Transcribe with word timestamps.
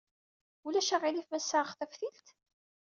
Ulac 0.65 0.89
aɣilif 0.95 1.27
ma 1.29 1.39
ssaɣeɣ 1.43 1.73
taftilt? 1.79 2.27